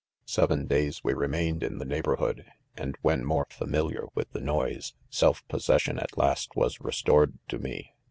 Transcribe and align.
x 0.23 0.33
j 0.33 0.41
l 0.41 0.47
Seven, 0.47 0.65
days 0.65 1.03
we 1.03 1.13
remained: 1.13 1.61
in'the 1.61 1.85
neighbor 1.85 2.17
lllod, 2.17 2.45
and 2.75 2.97
when 3.03 3.23
more 3.23 3.45
familiar 3.51 4.05
with 4.15 4.31
the, 4.31 4.41
noise.,, 4.41 4.95
"self 5.11 5.47
possession, 5.47 5.99
at 5.99 6.17
last 6.17 6.55
was 6.55 6.79
restored 6.81 7.37
to 7.47 7.59
me. 7.59 7.93